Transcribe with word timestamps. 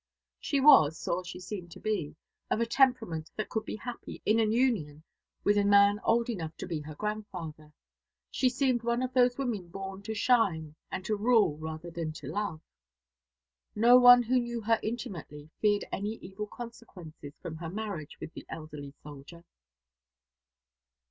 She 0.39 0.59
was, 0.59 1.07
or 1.07 1.23
she 1.23 1.39
seemed 1.39 1.69
to 1.73 1.79
be, 1.79 2.15
of 2.49 2.59
a 2.59 2.65
temperament 2.65 3.29
that 3.35 3.49
could 3.49 3.65
be 3.65 3.75
happy 3.75 4.19
in 4.25 4.39
an 4.39 4.51
union 4.51 5.03
with 5.43 5.59
a 5.59 5.63
man 5.63 5.99
old 6.03 6.27
enough 6.27 6.57
to 6.57 6.65
be 6.65 6.79
her 6.79 6.95
grandfather. 6.95 7.71
She 8.31 8.49
seemed 8.49 8.81
one 8.81 9.03
of 9.03 9.13
those 9.13 9.37
women 9.37 9.67
born 9.67 10.01
to 10.01 10.15
shine 10.15 10.73
and 10.91 11.05
to 11.05 11.15
rule 11.15 11.55
rather 11.59 11.91
than 11.91 12.13
to 12.13 12.25
love. 12.25 12.61
No 13.75 13.99
one 13.99 14.23
who 14.23 14.39
knew 14.39 14.61
her 14.61 14.79
intimately 14.81 15.51
feared 15.59 15.85
any 15.91 16.13
evil 16.13 16.47
consequences 16.47 17.33
from 17.39 17.57
her 17.57 17.69
marriage 17.69 18.17
with 18.19 18.33
the 18.33 18.47
elderly 18.49 18.95
soldier. 19.03 19.43